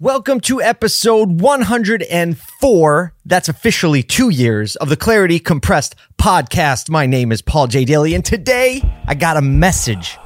[0.00, 3.14] Welcome to episode 104.
[3.24, 6.90] That's officially two years of the Clarity Compressed podcast.
[6.90, 7.84] My name is Paul J.
[7.84, 10.18] Daly, and today I got a message.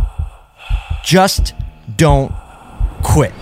[1.05, 1.53] Just
[1.99, 2.33] don't
[3.03, 3.35] quit.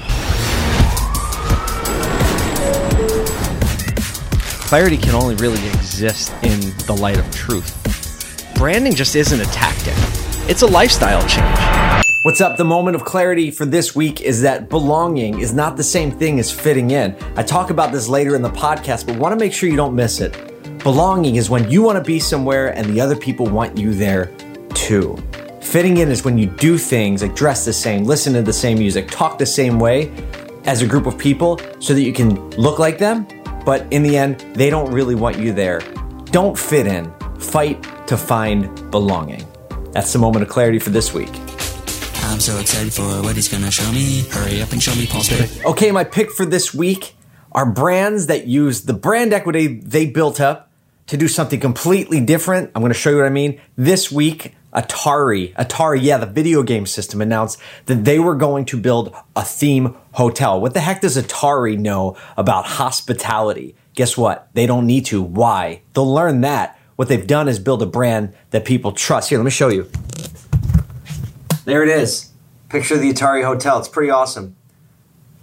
[4.67, 6.59] Clarity can only really exist in
[6.89, 8.53] the light of truth.
[8.57, 9.95] Branding just isn't a tactic,
[10.51, 12.06] it's a lifestyle change.
[12.27, 12.57] What's up?
[12.57, 16.41] The moment of clarity for this week is that belonging is not the same thing
[16.41, 17.17] as fitting in.
[17.37, 19.95] I talk about this later in the podcast, but want to make sure you don't
[19.95, 20.33] miss it.
[20.83, 24.35] Belonging is when you want to be somewhere and the other people want you there
[24.75, 25.17] too.
[25.61, 28.81] Fitting in is when you do things like dress the same, listen to the same
[28.81, 30.13] music, talk the same way
[30.65, 33.25] as a group of people so that you can look like them,
[33.65, 35.81] but in the end, they don't really want you there.
[36.33, 37.09] Don't fit in,
[37.39, 39.47] fight to find belonging.
[39.93, 41.31] That's the moment of clarity for this week.
[42.37, 44.21] I'm so excited for what he's gonna show me.
[44.29, 45.65] Hurry up and show me Paul's pick.
[45.65, 47.17] Okay, my pick for this week
[47.53, 50.71] are brands that use the brand equity they built up
[51.07, 52.71] to do something completely different.
[52.75, 53.59] I'm going to show you what I mean.
[53.75, 58.77] This week, Atari, Atari, yeah, the video game system announced that they were going to
[58.77, 60.61] build a theme hotel.
[60.61, 63.77] What the heck does Atari know about hospitality?
[63.95, 64.51] Guess what?
[64.53, 65.23] They don't need to.
[65.23, 65.81] Why?
[65.95, 66.79] They'll learn that.
[66.97, 69.31] What they've done is build a brand that people trust.
[69.31, 69.91] Here, let me show you.
[71.67, 72.31] There it is.
[72.69, 73.77] Picture of the Atari Hotel.
[73.81, 74.55] It's pretty awesome.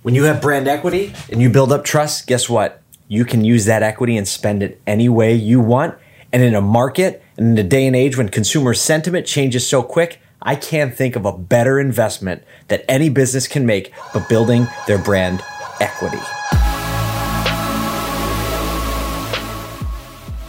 [0.04, 2.82] When you have brand equity and you build up trust, guess what?
[3.10, 5.96] You can use that equity and spend it any way you want.
[6.32, 9.84] And in a market and in a day and age when consumer sentiment changes so
[9.84, 14.70] quick, I can't think of a better investment that any business can make but building
[14.88, 15.42] their brand
[15.82, 16.24] equity.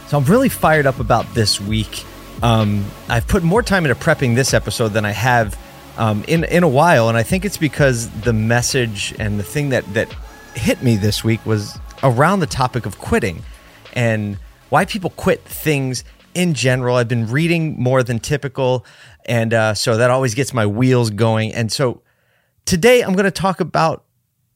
[0.07, 2.05] So I'm really fired up about this week.
[2.41, 5.57] Um, I've put more time into prepping this episode than I have
[5.97, 9.69] um, in in a while, and I think it's because the message and the thing
[9.69, 10.11] that that
[10.53, 13.43] hit me this week was around the topic of quitting
[13.93, 14.37] and
[14.69, 16.95] why people quit things in general.
[16.97, 18.85] I've been reading more than typical,
[19.25, 21.53] and uh, so that always gets my wheels going.
[21.53, 22.01] And so
[22.65, 24.05] today I'm going to talk about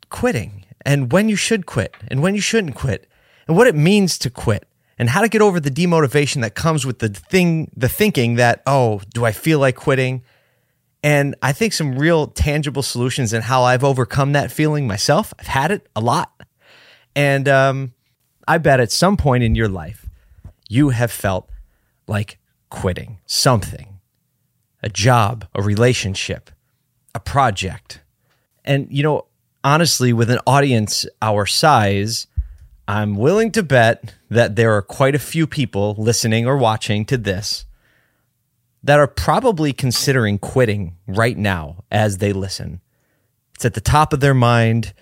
[0.09, 3.07] quitting and when you should quit and when you shouldn't quit
[3.47, 6.85] and what it means to quit and how to get over the demotivation that comes
[6.85, 10.23] with the thing the thinking that oh do i feel like quitting
[11.03, 15.33] and I think some real tangible solutions and how I've overcome that feeling myself.
[15.39, 16.33] I've had it a lot.
[17.15, 17.93] And um,
[18.47, 20.09] I bet at some point in your life,
[20.67, 21.49] you have felt
[22.07, 22.37] like
[22.69, 23.99] quitting something
[24.81, 26.51] a job, a relationship,
[27.13, 28.01] a project.
[28.63, 29.25] And, you know,
[29.63, 32.27] honestly, with an audience our size,
[32.87, 37.17] I'm willing to bet that there are quite a few people listening or watching to
[37.17, 37.65] this
[38.83, 42.81] that are probably considering quitting right now as they listen.
[43.55, 44.93] It's at the top of their mind.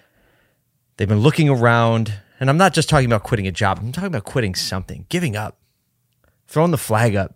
[0.97, 4.07] They've been looking around, and I'm not just talking about quitting a job, I'm talking
[4.07, 5.59] about quitting something, giving up,
[6.47, 7.35] throwing the flag up.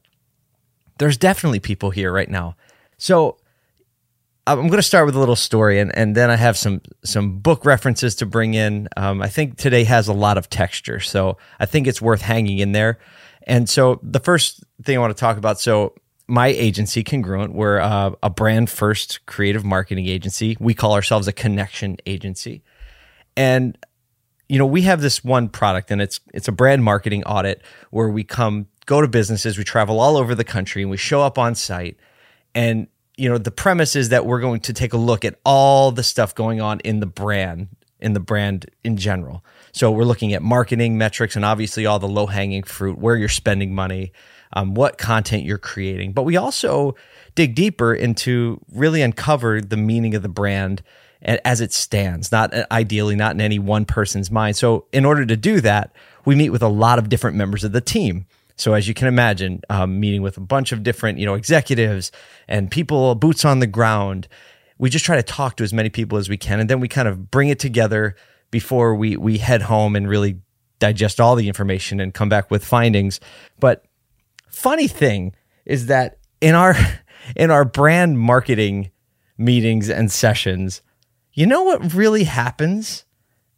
[0.98, 2.56] There's definitely people here right now.
[2.98, 3.38] So
[4.48, 7.38] I'm going to start with a little story, and, and then I have some some
[7.40, 8.90] book references to bring in.
[8.98, 12.58] Um, I think today has a lot of texture, so I think it's worth hanging
[12.58, 12.98] in there.
[13.44, 15.94] And so the first thing I want to talk about, so
[16.28, 20.58] my agency, Congruent, we're uh, a brand first creative marketing agency.
[20.60, 22.64] We call ourselves a connection agency.
[23.36, 23.78] And
[24.48, 28.10] you know, we have this one product and it's it's a brand marketing audit where
[28.10, 31.38] we come go to businesses, we travel all over the country and we show up
[31.38, 31.98] on site
[32.54, 32.88] and
[33.18, 36.04] you know, the premise is that we're going to take a look at all the
[36.04, 37.68] stuff going on in the brand,
[38.00, 39.44] in the brand in general.
[39.74, 43.30] So we're looking at marketing metrics and obviously all the low hanging fruit, where you're
[43.30, 44.12] spending money,
[44.54, 46.14] um, what content you're creating.
[46.14, 46.96] But we also
[47.36, 50.82] dig deeper into really uncover the meaning of the brand
[51.22, 54.56] as it stands, not uh, ideally, not in any one person's mind.
[54.56, 55.94] So, in order to do that,
[56.26, 58.26] we meet with a lot of different members of the team.
[58.56, 62.12] So, as you can imagine, um, meeting with a bunch of different, you know, executives
[62.48, 64.28] and people, boots on the ground.
[64.80, 66.88] We just try to talk to as many people as we can, and then we
[66.88, 68.16] kind of bring it together
[68.50, 70.40] before we we head home and really
[70.80, 73.20] digest all the information and come back with findings.
[73.60, 73.86] But
[74.52, 75.34] funny thing
[75.66, 76.76] is that in our
[77.36, 78.92] in our brand marketing
[79.38, 80.82] meetings and sessions,
[81.34, 83.06] you know what really happens?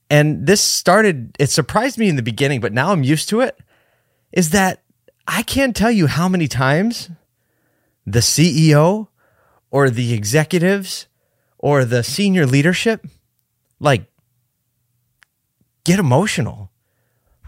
[0.09, 3.59] And this started it surprised me in the beginning, but now I'm used to it.
[4.31, 4.83] Is that
[5.27, 7.09] I can't tell you how many times
[8.05, 9.07] the CEO
[9.71, 11.07] or the executives
[11.57, 13.05] or the senior leadership
[13.79, 14.05] like
[15.83, 16.69] get emotional.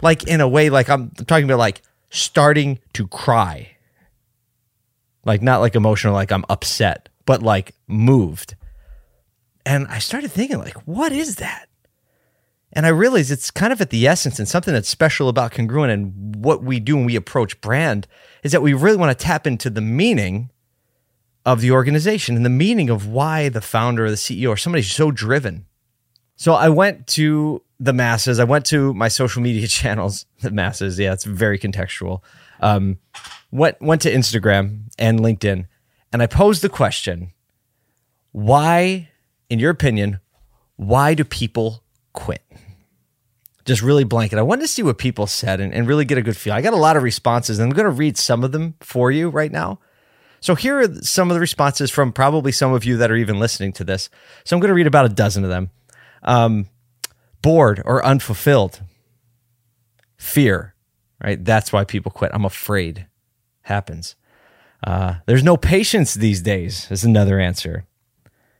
[0.01, 1.81] Like in a way like I'm talking about like
[2.15, 3.75] starting to cry.
[5.23, 8.56] Like, not like emotional, like I'm upset, but like moved.
[9.65, 11.67] And I started thinking, like, what is that?
[12.71, 15.91] And I realize it's kind of at the essence and something that's special about congruent
[15.91, 18.06] and what we do when we approach brand
[18.44, 20.51] is that we really want to tap into the meaning
[21.45, 24.91] of the organization and the meaning of why the founder or the CEO or somebody's
[24.91, 25.65] so driven.
[26.36, 28.40] So I went to the masses.
[28.40, 31.00] I went to my social media channels, the masses.
[31.00, 32.22] Yeah, it's very contextual.
[32.62, 33.00] Um,
[33.52, 35.68] went went to Instagram and LinkedIn,
[36.14, 37.32] and I posed the question:
[38.32, 39.10] Why,
[39.50, 40.20] in your opinion,
[40.76, 41.84] why do people
[42.14, 42.42] quit?
[43.66, 44.38] Just really blanket.
[44.38, 46.54] I wanted to see what people said and, and really get a good feel.
[46.54, 49.10] I got a lot of responses, and I'm going to read some of them for
[49.10, 49.80] you right now.
[50.40, 53.40] So here are some of the responses from probably some of you that are even
[53.40, 54.12] listening to this.
[54.44, 55.72] So I'm going to read about a dozen of them.
[56.25, 56.68] Um,
[57.42, 58.81] bored or unfulfilled,
[60.18, 60.74] fear,
[61.24, 61.44] right?
[61.44, 62.31] That's why people quit.
[62.33, 63.07] I'm afraid.
[63.62, 64.16] Happens.
[64.86, 67.86] Uh, there's no patience these days, is another answer.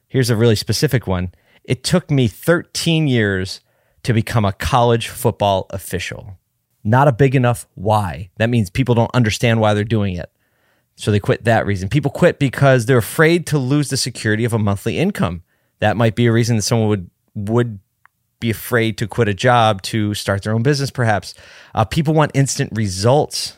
[0.08, 1.34] Here's a really specific one.
[1.64, 3.62] It took me 13 years
[4.04, 6.38] to become a college football official.
[6.84, 8.30] Not a big enough why.
[8.38, 10.32] That means people don't understand why they're doing it.
[10.96, 11.90] So they quit that reason.
[11.90, 15.44] People quit because they're afraid to lose the security of a monthly income.
[15.80, 17.80] That might be a reason that someone would would
[18.40, 21.34] be afraid to quit a job to start their own business, perhaps.
[21.74, 23.58] Uh, people want instant results.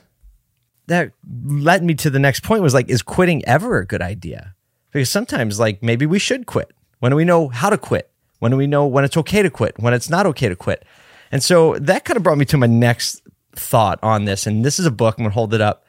[0.88, 1.12] That
[1.46, 4.56] led me to the next point was like, is quitting ever a good idea?
[4.92, 6.72] Because sometimes, like, maybe we should quit.
[7.00, 8.10] When do we know how to quit?
[8.40, 9.78] When do we know when it's okay to quit?
[9.80, 10.86] When it's not okay to quit?
[11.32, 13.22] And so that kind of brought me to my next
[13.56, 14.48] thought on this.
[14.48, 15.86] And this is a book, I'm going to hold it up.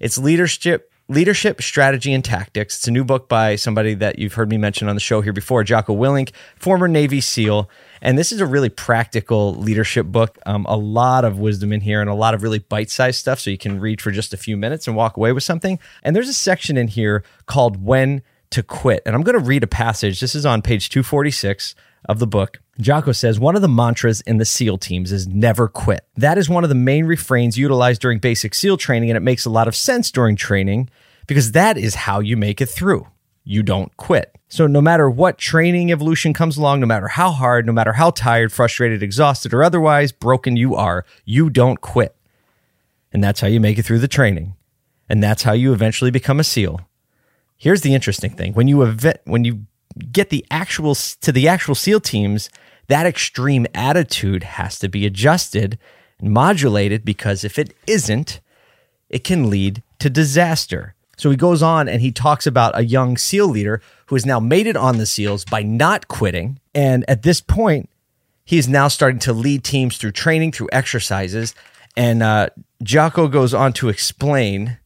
[0.00, 2.76] It's Leadership Leadership, Strategy, and Tactics.
[2.76, 5.32] It's a new book by somebody that you've heard me mention on the show here
[5.32, 7.70] before, Jocko Willink, former Navy SEAL.
[8.02, 10.38] And this is a really practical leadership book.
[10.44, 13.40] Um, a lot of wisdom in here and a lot of really bite sized stuff.
[13.40, 15.78] So you can read for just a few minutes and walk away with something.
[16.02, 18.20] And there's a section in here called When
[18.50, 19.02] to Quit.
[19.06, 20.20] And I'm going to read a passage.
[20.20, 21.74] This is on page 246
[22.06, 22.60] of the book.
[22.80, 26.06] Jocko says one of the mantras in the SEAL teams is never quit.
[26.16, 29.44] That is one of the main refrains utilized during basic SEAL training, and it makes
[29.44, 30.88] a lot of sense during training
[31.26, 33.06] because that is how you make it through.
[33.44, 34.34] You don't quit.
[34.48, 38.10] So, no matter what training evolution comes along, no matter how hard, no matter how
[38.10, 42.14] tired, frustrated, exhausted, or otherwise broken you are, you don't quit.
[43.12, 44.54] And that's how you make it through the training.
[45.08, 46.80] And that's how you eventually become a SEAL.
[47.56, 49.66] Here's the interesting thing when you, ev- when you
[50.12, 52.50] get the actual to the actual SEAL teams,
[52.88, 55.78] that extreme attitude has to be adjusted
[56.18, 58.40] and modulated because if it isn't,
[59.08, 60.94] it can lead to disaster.
[61.16, 64.38] So he goes on and he talks about a young SEAL leader who has now
[64.38, 66.60] made it on the SEALs by not quitting.
[66.74, 67.90] And at this point,
[68.44, 71.54] he is now starting to lead teams through training, through exercises.
[71.96, 72.50] And uh,
[72.82, 74.78] Jocko goes on to explain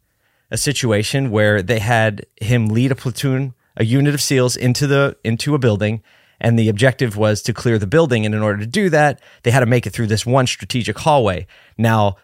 [0.51, 5.17] a situation where they had him lead a platoon, a unit of SEALs into the
[5.25, 6.03] into a building,
[6.41, 8.27] and the objective was to clear the building.
[8.27, 10.99] And in order to do that, they had to make it through this one strategic
[10.99, 11.47] hallway.
[11.79, 12.17] Now,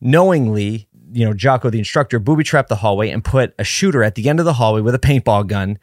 [0.00, 4.14] knowingly, you know, Jocko, the instructor, booby trapped the hallway and put a shooter at
[4.14, 5.78] the end of the hallway with a paintball gun,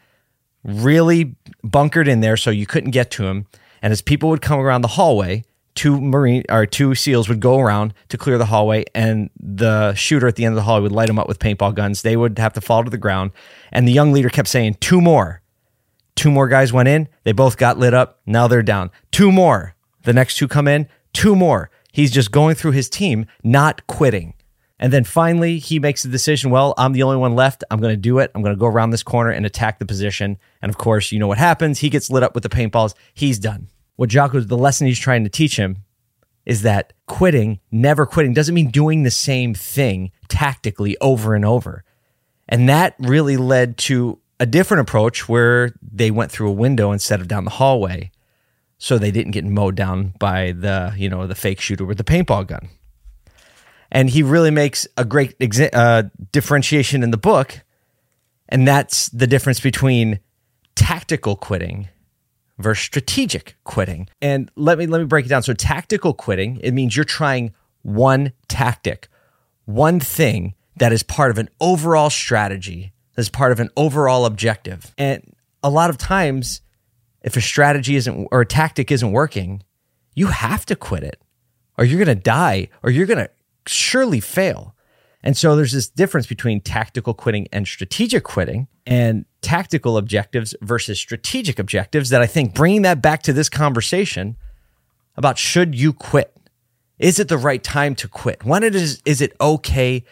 [0.64, 3.48] really bunkered in there so you couldn't get to him.
[3.82, 5.44] And as people would come around the hallway,
[5.78, 10.28] two marine or two seals would go around to clear the hallway and the shooter
[10.28, 12.02] at the end of the hallway would light them up with paintball guns.
[12.02, 13.32] They would have to fall to the ground
[13.72, 15.42] and the young leader kept saying two more.
[16.16, 17.08] Two more guys went in.
[17.24, 18.20] They both got lit up.
[18.26, 18.90] Now they're down.
[19.12, 19.76] Two more.
[20.02, 20.90] The next two come in.
[21.14, 21.70] Two more.
[21.94, 24.34] He's just going through his team not quitting.
[24.80, 27.64] And then finally he makes the decision well i'm the only one left.
[27.70, 28.32] I'm going to do it.
[28.34, 30.40] I'm going to go around this corner and attack the position.
[30.60, 31.80] And of course you know what happens?
[31.80, 32.96] He gets lit up with the paintballs.
[33.14, 35.84] He's done what Jocko's the lesson he's trying to teach him
[36.46, 41.84] is that quitting, never quitting, doesn't mean doing the same thing tactically over and over.
[42.48, 47.20] And that really led to a different approach where they went through a window instead
[47.20, 48.12] of down the hallway.
[48.78, 52.04] So they didn't get mowed down by the, you know, the fake shooter with the
[52.04, 52.70] paintball gun.
[53.92, 57.62] And he really makes a great exa- uh, differentiation in the book.
[58.48, 60.20] And that's the difference between
[60.76, 61.90] tactical quitting
[62.58, 64.08] versus strategic quitting.
[64.22, 65.44] And let me let me break it down.
[65.44, 69.08] So tactical quitting, it means you're trying one tactic,
[69.66, 74.94] one thing that is part of an overall strategy, as part of an overall objective.
[74.98, 75.34] And
[75.64, 76.62] a lot of times
[77.22, 79.64] if a strategy isn't or a tactic isn't working,
[80.16, 81.22] you have to quit it
[81.78, 83.30] or you're going to die or you're going to
[83.66, 84.76] surely fail.
[85.24, 91.00] And so there's this difference between tactical quitting and strategic quitting and tactical objectives versus
[91.00, 94.38] strategic objectives that I think bringing that back to this conversation
[95.16, 96.34] about should you quit?
[97.00, 98.44] Is it the right time to quit?
[98.44, 100.04] When it is is it okay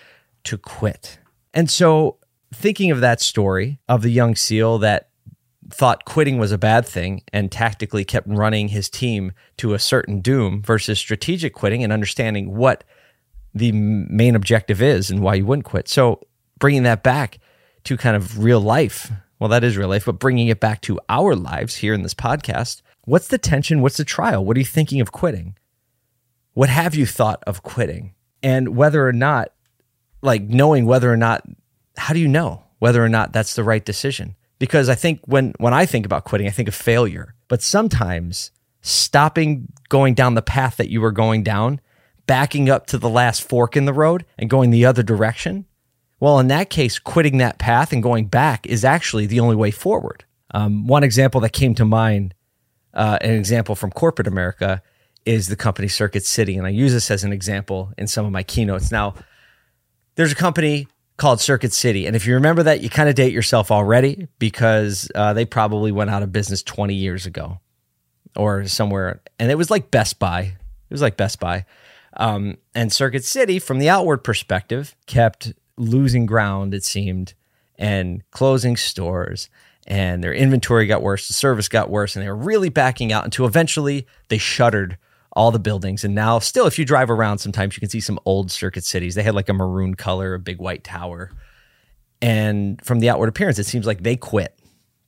[0.46, 1.20] to quit?
[1.54, 2.18] And so
[2.54, 5.10] thinking of that story of the young seal that
[5.70, 10.22] thought quitting was a bad thing and tactically kept running his team to a certain
[10.22, 12.84] doom versus strategic quitting and understanding what
[13.56, 15.88] the main objective is and why you wouldn't quit.
[15.88, 16.22] So
[16.60, 17.40] bringing that back
[17.86, 19.12] to kind of real life.
[19.40, 22.14] Well, that is real life, but bringing it back to our lives here in this
[22.14, 22.82] podcast.
[23.06, 23.82] What's the tension?
[23.82, 24.44] What's the trial?
[24.44, 25.58] What are you thinking of quitting?
[26.54, 28.14] What have you thought of quitting?
[28.44, 29.52] And whether or not,
[30.22, 31.44] like knowing whether or not,
[31.98, 34.36] how do you know whether or not that's the right decision?
[34.60, 37.36] Because I think when, when I think about quitting, I think of failure.
[37.48, 41.82] But sometimes stopping going down the path that you were going down,
[42.28, 45.66] backing up to the last fork in the road and going the other direction,
[46.20, 49.72] well, in that case, quitting that path and going back is actually the only way
[49.72, 50.24] forward.
[50.52, 52.34] Um, one example that came to mind,
[52.94, 54.82] uh, an example from corporate America,
[55.26, 56.56] is the company Circuit City.
[56.56, 58.92] And I use this as an example in some of my keynotes.
[58.92, 59.16] Now,
[60.16, 62.06] there's a company called Circuit City.
[62.06, 65.92] And if you remember that, you kind of date yourself already because uh, they probably
[65.92, 67.60] went out of business 20 years ago
[68.36, 69.22] or somewhere.
[69.40, 70.42] And it was like Best Buy.
[70.42, 71.66] It was like Best Buy.
[72.18, 77.34] Um, and Circuit City, from the outward perspective, kept losing ground, it seemed,
[77.78, 79.50] and closing stores.
[79.88, 83.26] And their inventory got worse, the service got worse, and they were really backing out
[83.26, 84.98] until eventually they shuttered
[85.34, 86.04] all the buildings.
[86.04, 89.16] And now, still, if you drive around, sometimes you can see some old circuit cities.
[89.16, 91.32] They had like a maroon color, a big white tower.
[92.22, 94.58] And from the outward appearance, it seems like they quit.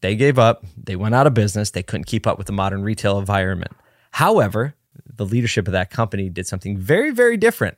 [0.01, 0.65] They gave up.
[0.77, 1.71] They went out of business.
[1.71, 3.71] They couldn't keep up with the modern retail environment.
[4.11, 4.75] However,
[5.17, 7.77] the leadership of that company did something very, very different.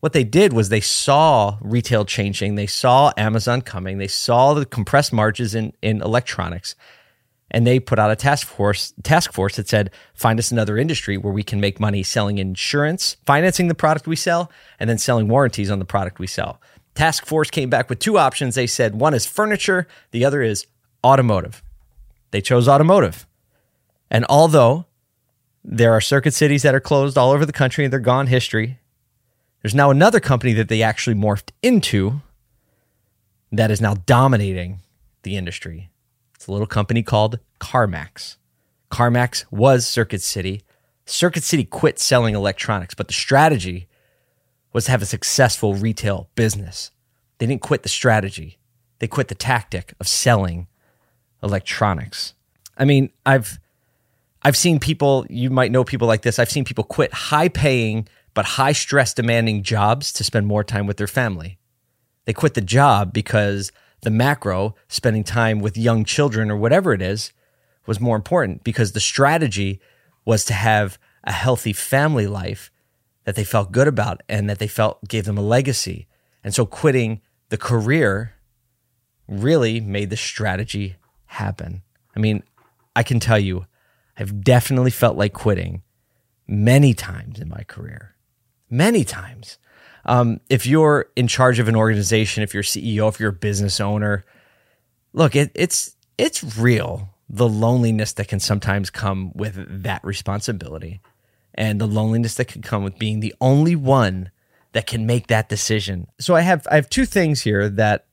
[0.00, 2.56] What they did was they saw retail changing.
[2.56, 3.98] They saw Amazon coming.
[3.98, 6.74] They saw the compressed margins in, in electronics
[7.52, 11.16] and they put out a task force task force that said find us another industry
[11.16, 15.28] where we can make money selling insurance financing the product we sell and then selling
[15.28, 16.60] warranties on the product we sell
[16.94, 20.66] task force came back with two options they said one is furniture the other is
[21.04, 21.62] automotive
[22.32, 23.26] they chose automotive
[24.10, 24.86] and although
[25.64, 28.78] there are circuit cities that are closed all over the country and they're gone history
[29.62, 32.20] there's now another company that they actually morphed into
[33.52, 34.80] that is now dominating
[35.22, 35.90] the industry
[36.42, 38.34] it's a little company called CarMax.
[38.90, 40.64] CarMax was Circuit City.
[41.06, 43.86] Circuit City quit selling electronics, but the strategy
[44.72, 46.90] was to have a successful retail business.
[47.38, 48.58] They didn't quit the strategy,
[48.98, 50.66] they quit the tactic of selling
[51.44, 52.34] electronics.
[52.76, 53.60] I mean, I've
[54.44, 56.38] I've seen people, you might know people like this.
[56.38, 60.86] I've seen people quit high paying but high stress demanding jobs to spend more time
[60.86, 61.58] with their family.
[62.24, 63.72] They quit the job because
[64.02, 67.32] the macro, spending time with young children or whatever it is,
[67.86, 69.80] was more important because the strategy
[70.24, 72.70] was to have a healthy family life
[73.24, 76.06] that they felt good about and that they felt gave them a legacy.
[76.42, 77.20] And so quitting
[77.50, 78.34] the career
[79.28, 80.96] really made the strategy
[81.26, 81.82] happen.
[82.16, 82.42] I mean,
[82.96, 83.66] I can tell you,
[84.18, 85.82] I've definitely felt like quitting
[86.46, 88.14] many times in my career.
[88.68, 89.58] Many times.
[90.04, 93.80] Um, if you're in charge of an organization, if you're CEO, if you're a business
[93.80, 94.24] owner,
[95.12, 101.00] look, it, it's it's real the loneliness that can sometimes come with that responsibility,
[101.54, 104.30] and the loneliness that can come with being the only one
[104.72, 106.08] that can make that decision.
[106.18, 108.06] So I have I have two things here that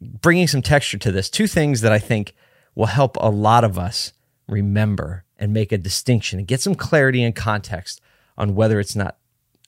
[0.00, 1.28] bringing some texture to this.
[1.28, 2.34] Two things that I think
[2.74, 4.12] will help a lot of us
[4.48, 8.00] remember and make a distinction and get some clarity and context
[8.36, 9.16] on whether it's not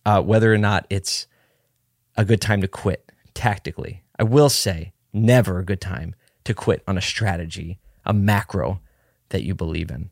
[0.05, 1.27] uh, whether or not it's
[2.17, 4.03] a good time to quit tactically.
[4.19, 8.81] I will say, never a good time to quit on a strategy, a macro
[9.29, 10.11] that you believe in.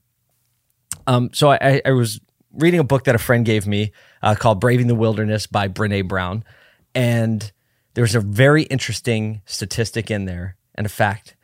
[1.06, 2.20] Um, so I, I, was
[2.52, 6.06] reading a book that a friend gave me uh, called Braving the Wilderness by Brene
[6.06, 6.44] Brown.
[6.94, 7.50] And
[7.94, 11.34] there's a very interesting statistic in there and a fact.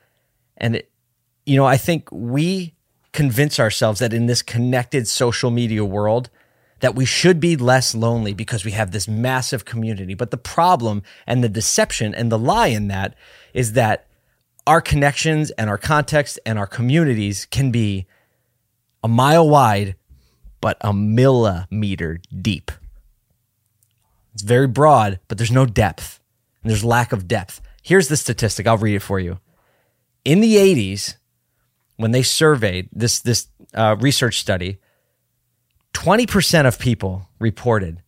[0.56, 0.90] And, it,
[1.46, 2.74] you know, I think we
[3.14, 6.28] convince ourselves that in this connected social media world,
[6.80, 10.12] that we should be less lonely because we have this massive community.
[10.12, 13.14] But the problem and the deception and the lie in that
[13.54, 14.06] is that
[14.66, 18.06] our connections and our context and our communities can be
[19.02, 19.94] a mile wide,
[20.60, 22.72] but a millimeter deep.
[24.34, 26.20] It's very broad, but there's no depth
[26.62, 27.60] and there's lack of depth.
[27.82, 28.66] Here's the statistic.
[28.66, 29.38] I'll read it for you.
[30.24, 31.16] In the 80s,
[31.96, 34.78] when they surveyed this, this uh, research study,
[35.94, 38.02] 20% of people reported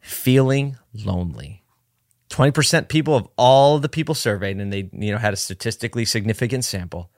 [0.00, 1.62] feeling lonely.
[2.30, 6.64] 20% people of all the people surveyed and they you know had a statistically significant
[6.64, 7.10] sample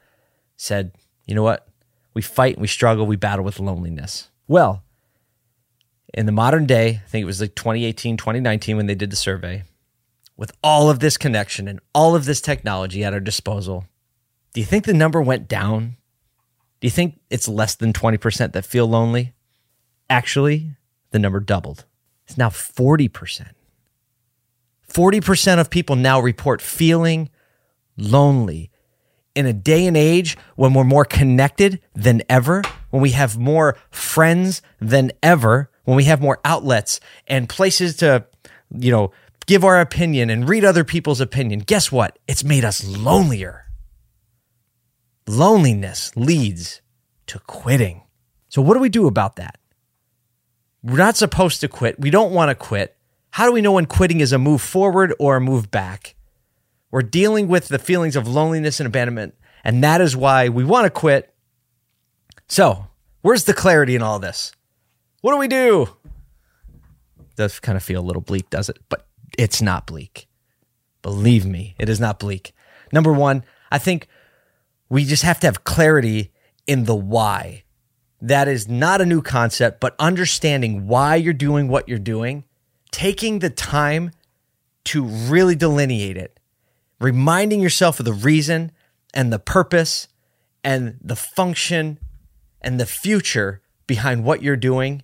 [0.57, 0.93] said,
[1.27, 1.69] "You know what?
[2.15, 4.83] We fight, we struggle, we battle with loneliness." Well,
[6.15, 9.17] in the modern day, I think it was like 2018, 2019 when they did the
[9.17, 9.65] survey,
[10.37, 13.85] with all of this connection and all of this technology at our disposal,
[14.55, 15.97] Do you think the number went down?
[16.83, 19.35] Do you think it's less than 20% that feel lonely?
[20.11, 20.75] Actually,
[21.13, 21.85] the number doubled.
[22.27, 23.53] It's now 40%.
[24.93, 27.31] 40% of people now report feeling
[27.97, 28.73] lonely
[29.37, 33.77] in a day and age when we're more connected than ever, when we have more
[33.93, 36.99] friends than ever, when we have more outlets
[37.29, 38.27] and places to,
[38.77, 39.13] you know,
[39.47, 41.61] give our opinion and read other people's opinion.
[41.61, 42.19] Guess what?
[42.27, 43.62] It's made us lonelier.
[45.27, 46.81] Loneliness leads
[47.27, 48.03] to quitting.
[48.49, 49.59] So, what do we do about that?
[50.83, 52.01] We're not supposed to quit.
[52.01, 52.97] We don't want to quit.
[53.31, 56.15] How do we know when quitting is a move forward or a move back?
[56.91, 60.85] We're dealing with the feelings of loneliness and abandonment, and that is why we want
[60.85, 61.33] to quit.
[62.49, 62.89] So,
[63.23, 64.53] where's the clarity in all this?
[65.23, 65.89] What do we do?
[67.37, 68.79] Does kind of feel a little bleak, does it?
[68.89, 69.07] But
[69.39, 70.29] it's not bleak.
[71.01, 72.53] Believe me, it is not bleak.
[72.93, 74.09] Number one, I think
[74.93, 76.31] we just have to have clarity
[76.67, 77.63] in the why.
[78.21, 82.45] That is not a new concept, but understanding why you're doing what you're doing,
[82.91, 84.11] taking the time
[84.85, 86.39] to really delineate it,
[87.01, 88.71] reminding yourself of the reason
[89.15, 90.09] and the purpose
[90.63, 91.99] and the function
[92.61, 95.03] and the future behind what you're doing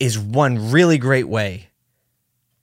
[0.00, 1.68] is one really great way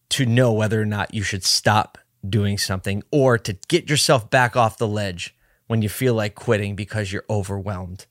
[0.09, 4.55] to know whether or not you should stop doing something or to get yourself back
[4.55, 5.35] off the ledge
[5.73, 8.05] when you feel like quitting because you're overwhelmed.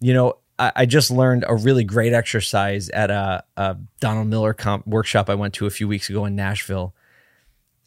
[0.00, 4.54] You know, I, I just learned a really great exercise at a, a Donald Miller
[4.54, 6.94] comp workshop I went to a few weeks ago in Nashville.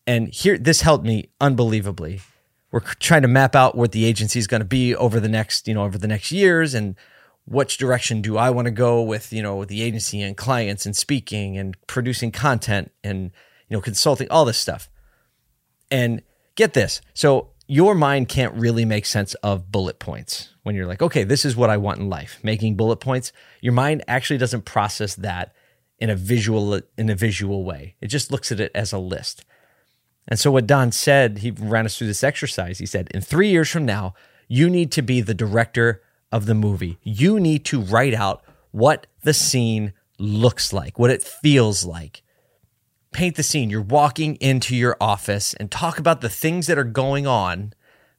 [0.06, 2.22] And here, this helped me unbelievably.
[2.70, 5.68] We're trying to map out what the agency is going to be over the next,
[5.68, 6.96] you know, over the next years and
[7.48, 10.96] which direction do I want to go with, you know, the agency and clients and
[10.96, 13.32] speaking and producing content and,
[13.70, 14.88] you know, consulting, all this stuff.
[15.90, 16.22] And
[16.54, 17.02] get this.
[17.16, 21.46] So your mind can't really make sense of bullet points when you're like, okay, this
[21.46, 23.32] is what I want in life, making bullet points.
[23.62, 25.54] Your mind actually doesn't process that
[26.00, 27.96] in a visual in a visual way.
[28.02, 29.46] It just looks at it as a list.
[30.28, 32.80] And so what Don said, he ran us through this exercise.
[32.80, 34.16] He said, in 3 years from now,
[34.48, 36.02] you need to be the director
[36.32, 36.98] of the movie.
[37.04, 42.24] You need to write out what the scene looks like, what it feels like.
[43.12, 43.70] Paint the scene.
[43.70, 47.74] You're walking into your office and talk about the things that are going on,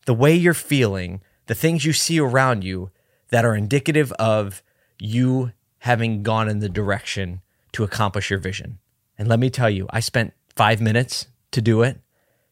[0.07, 2.91] the way you're feeling, the things you see around you
[3.31, 4.63] that are indicative of
[4.99, 7.41] you having gone in the direction
[7.73, 8.79] to accomplish your vision.
[9.17, 12.01] And let me tell you, I spent five minutes to do it,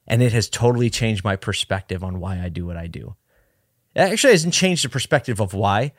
[0.07, 3.17] and it has totally changed my perspective on why I do what I do.
[3.95, 5.93] It actually hasn't changed the perspective of why,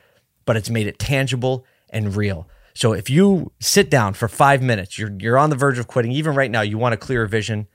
[0.45, 2.47] but it's made it tangible and real.
[2.73, 6.11] So if you sit down for five minutes, you're you're on the verge of quitting.
[6.11, 7.67] Even right now, you want a clearer vision.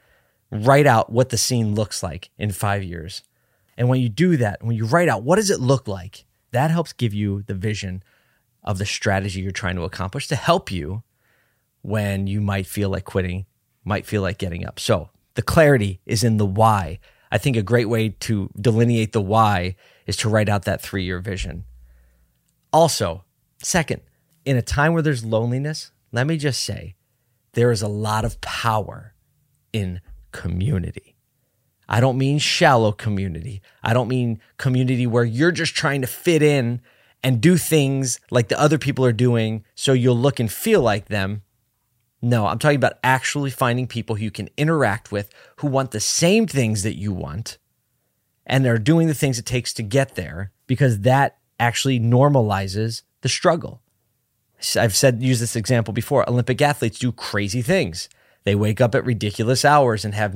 [0.51, 3.23] Write out what the scene looks like in five years.
[3.77, 6.71] And when you do that, when you write out what does it look like, that
[6.71, 8.03] helps give you the vision
[8.63, 11.03] of the strategy you're trying to accomplish to help you
[11.83, 13.47] when you might feel like quitting,
[13.85, 14.79] might feel like getting up.
[14.79, 17.01] So the clarity is in the why.
[17.31, 19.77] I think a great way to delineate the why
[20.07, 21.65] is to write out that three year vision.
[22.73, 23.25] Also,
[23.59, 24.01] second,
[24.45, 26.95] in a time where there's loneliness, let me just say
[27.53, 29.15] there is a lot of power
[29.73, 30.01] in
[30.33, 31.17] community.
[31.89, 33.61] I don't mean shallow community.
[33.83, 36.81] I don't mean community where you're just trying to fit in
[37.23, 41.07] and do things like the other people are doing so you'll look and feel like
[41.07, 41.43] them.
[42.23, 46.01] No, I'm talking about actually finding people who you can interact with who want the
[46.01, 47.59] same things that you want
[48.47, 53.29] and they're doing the things it takes to get there because that actually normalizes the
[53.29, 53.83] struggle.
[54.77, 56.29] I've said use this example before.
[56.29, 58.09] Olympic athletes do crazy things.
[58.45, 60.35] They wake up at ridiculous hours and have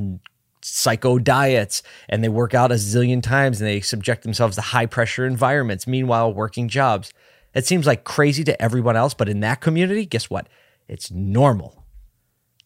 [0.63, 4.87] psycho diets and they work out a zillion times and they subject themselves to high
[4.87, 7.13] pressure environments meanwhile working jobs.
[7.55, 10.49] It seems like crazy to everyone else, but in that community, guess what?
[10.89, 11.85] It's normal.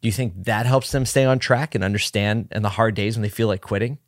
[0.00, 3.16] Do you think that helps them stay on track and understand in the hard days
[3.16, 3.98] when they feel like quitting?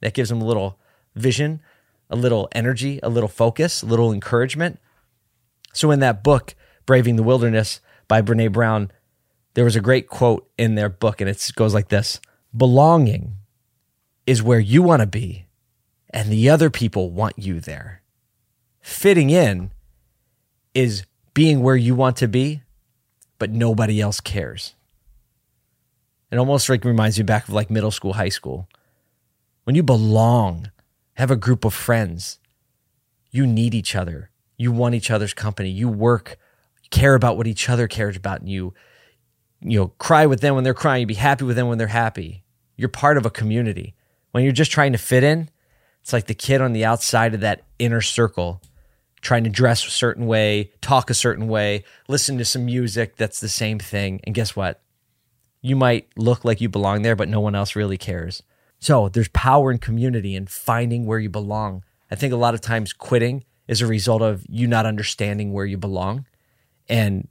[0.00, 0.78] That gives them a little
[1.14, 1.60] vision,
[2.10, 4.78] a little energy, a little focus, a little encouragement.
[5.72, 6.54] So, in that book,
[6.86, 8.90] Braving the Wilderness by Brene Brown,
[9.54, 12.20] there was a great quote in their book, and it goes like this
[12.56, 13.36] Belonging
[14.26, 15.46] is where you want to be,
[16.10, 18.02] and the other people want you there.
[18.80, 19.70] Fitting in
[20.74, 22.62] is being where you want to be,
[23.38, 24.74] but nobody else cares.
[26.30, 28.68] It almost like reminds me back of like middle school, high school.
[29.64, 30.70] When you belong,
[31.14, 32.38] have a group of friends,
[33.30, 34.30] you need each other.
[34.56, 35.70] You want each other's company.
[35.70, 36.38] You work,
[36.90, 38.74] care about what each other cares about, and you,
[39.60, 41.00] you know, cry with them when they're crying.
[41.00, 42.44] You be happy with them when they're happy.
[42.76, 43.94] You're part of a community.
[44.32, 45.48] When you're just trying to fit in,
[46.06, 48.62] It's like the kid on the outside of that inner circle
[49.22, 53.40] trying to dress a certain way, talk a certain way, listen to some music that's
[53.40, 54.20] the same thing.
[54.22, 54.80] And guess what?
[55.62, 58.44] You might look like you belong there, but no one else really cares.
[58.78, 61.82] So there's power in community and finding where you belong.
[62.08, 65.66] I think a lot of times quitting is a result of you not understanding where
[65.66, 66.24] you belong.
[66.88, 67.28] And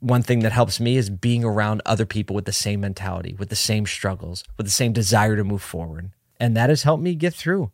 [0.00, 3.48] one thing that helps me is being around other people with the same mentality, with
[3.48, 6.10] the same struggles, with the same desire to move forward.
[6.40, 7.70] And that has helped me get through.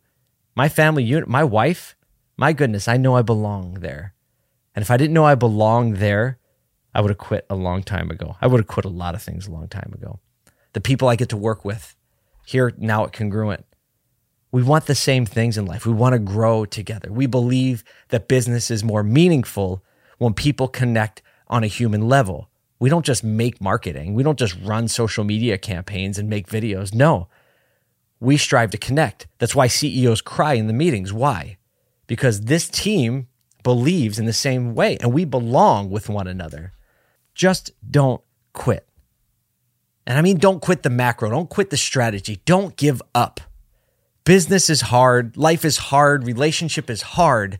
[0.55, 1.95] My family unit, my wife,
[2.37, 4.13] my goodness, I know I belong there.
[4.75, 6.37] And if I didn't know I belonged there,
[6.93, 8.35] I would have quit a long time ago.
[8.41, 10.19] I would have quit a lot of things a long time ago.
[10.73, 11.95] The people I get to work with
[12.45, 13.65] here now at Congruent,
[14.51, 15.85] we want the same things in life.
[15.85, 17.11] We want to grow together.
[17.11, 19.83] We believe that business is more meaningful
[20.19, 22.49] when people connect on a human level.
[22.79, 26.93] We don't just make marketing, we don't just run social media campaigns and make videos.
[26.93, 27.27] No,
[28.19, 29.27] we strive to connect.
[29.39, 31.11] That's why CEOs cry in the meetings.
[31.11, 31.57] Why?
[32.07, 33.27] Because this team
[33.63, 36.73] believes in the same way and we belong with one another.
[37.33, 38.21] Just don't
[38.53, 38.87] quit.
[40.05, 43.41] And I mean, don't quit the macro, don't quit the strategy, don't give up.
[44.23, 47.59] Business is hard, life is hard, relationship is hard,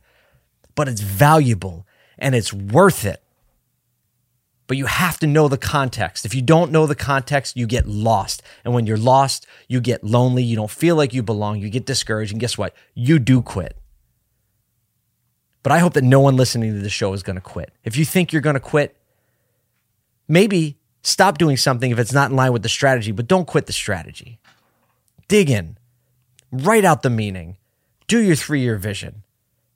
[0.76, 1.86] but it's valuable
[2.20, 3.22] and it's worth it.
[4.68, 6.26] But you have to know the context.
[6.26, 8.44] If you don't know the context, you get lost.
[8.64, 10.44] And when you're lost, you get lonely.
[10.44, 11.60] You don't feel like you belong.
[11.60, 12.32] You get discouraged.
[12.32, 12.76] And guess what?
[12.94, 13.76] You do quit.
[15.64, 17.72] But I hope that no one listening to the show is going to quit.
[17.84, 18.96] If you think you're going to quit,
[20.28, 23.66] maybe stop doing something if it's not in line with the strategy, but don't quit
[23.66, 24.40] the strategy.
[25.28, 25.78] Dig in,
[26.52, 27.58] write out the meaning,
[28.08, 29.24] do your three year vision.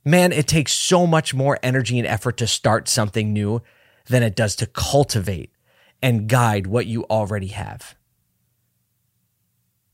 [0.05, 3.61] Man, it takes so much more energy and effort to start something new
[4.07, 5.51] than it does to cultivate
[6.01, 7.95] and guide what you already have.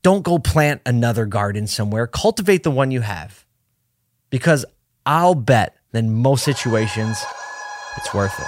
[0.02, 2.08] Don't go plant another garden somewhere.
[2.08, 3.44] Cultivate the one you have.
[4.30, 4.64] Because
[5.06, 7.22] I'll bet in most situations,
[7.96, 8.46] it's worth it.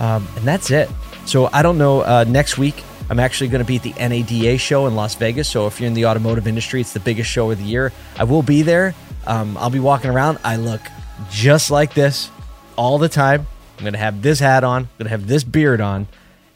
[0.00, 0.88] Um, and that's it.
[1.26, 2.02] So I don't know.
[2.02, 5.48] Uh, next week, I'm actually going to be at the NADA show in Las Vegas.
[5.48, 7.92] So if you're in the automotive industry, it's the biggest show of the year.
[8.16, 8.94] I will be there.
[9.26, 10.38] Um, I'll be walking around.
[10.44, 10.80] I look
[11.28, 12.30] just like this
[12.76, 13.48] all the time.
[13.76, 16.06] I'm going to have this hat on, I'm going to have this beard on,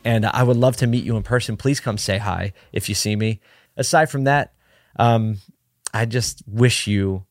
[0.05, 1.57] and I would love to meet you in person.
[1.57, 3.41] Please come say hi if you see me.
[3.77, 4.53] Aside from that,
[4.97, 5.39] um,
[5.93, 7.25] I just wish you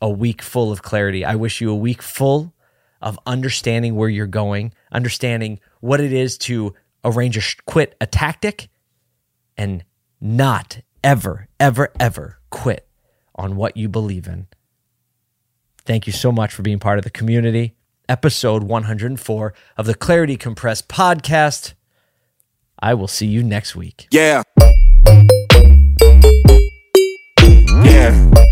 [0.00, 1.24] a week full of clarity.
[1.24, 2.54] I wish you a week full
[3.02, 6.74] of understanding where you're going, understanding what it is to
[7.16, 8.68] a sh- quit a tactic,
[9.56, 9.84] and
[10.20, 12.86] not ever, ever, ever quit
[13.34, 14.46] on what you believe in.
[15.84, 17.74] Thank you so much for being part of the community.
[18.08, 21.74] Episode 104 of the Clarity Compressed podcast.
[22.80, 24.06] I will see you next week.
[24.10, 24.42] Yeah.
[27.84, 28.44] Yeah.